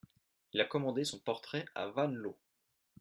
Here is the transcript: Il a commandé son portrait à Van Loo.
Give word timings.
Il 0.53 0.59
a 0.61 0.65
commandé 0.65 1.03
son 1.03 1.19
portrait 1.19 1.63
à 1.75 1.85
Van 1.85 2.07
Loo. 2.07 2.35